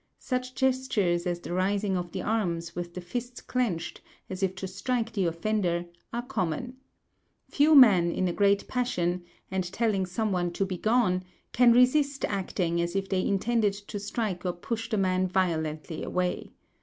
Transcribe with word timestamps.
Such 0.17 0.55
gestures 0.55 1.27
as 1.27 1.39
the 1.41 1.53
raising 1.53 1.95
of 1.95 2.11
the 2.11 2.23
arms, 2.23 2.75
with 2.75 2.95
the 2.95 3.01
fists 3.01 3.39
clenched, 3.39 4.01
as 4.31 4.41
if 4.41 4.55
to 4.55 4.67
strike 4.67 5.13
the 5.13 5.27
offender, 5.27 5.85
are 6.11 6.23
common. 6.23 6.77
Few 7.49 7.75
men 7.75 8.09
in 8.11 8.27
a 8.27 8.33
great 8.33 8.67
passion, 8.67 9.23
and 9.51 9.63
telling 9.71 10.07
some 10.07 10.31
one 10.31 10.53
to 10.53 10.65
begone, 10.65 11.21
can 11.51 11.71
resist 11.71 12.25
acting 12.25 12.81
as 12.81 12.95
if 12.95 13.09
they 13.09 13.21
intended 13.23 13.73
to 13.73 13.99
strike 13.99 14.43
or 14.43 14.53
push 14.53 14.89
the 14.89 14.97
man 14.97 15.27
violently 15.27 16.01
away. 16.01 16.49